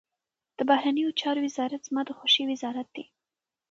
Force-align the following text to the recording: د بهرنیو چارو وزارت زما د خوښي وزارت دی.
د 0.57 0.59
بهرنیو 0.69 1.15
چارو 1.21 1.39
وزارت 1.45 1.81
زما 1.87 2.01
د 2.05 2.09
خوښي 2.17 2.43
وزارت 2.51 2.87
دی. 2.95 3.05